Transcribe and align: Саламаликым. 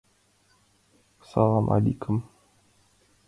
Саламаликым. 1.29 2.17